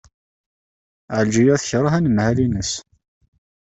[1.17, 2.71] Ɛelǧiya tekṛeh anemhal-ines.